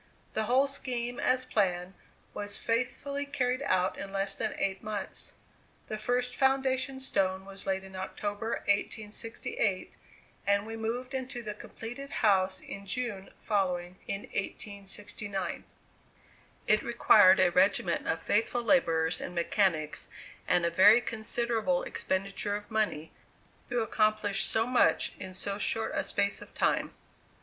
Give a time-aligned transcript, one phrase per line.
[0.33, 1.93] The whole scheme as planned
[2.33, 5.33] was faithfully carried out in less than eight months.
[5.89, 9.95] The first foundation stone was laid in October, 1868;
[10.47, 15.65] and we moved into the completed house in June following, in 1869.
[16.65, 20.07] It required a regiment of faithful laborers and mechanics,
[20.47, 23.11] and a very considerable expenditure of money,
[23.69, 26.95] to accomplish so much in so short a space of time.